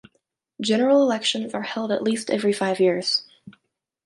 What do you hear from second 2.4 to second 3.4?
five years.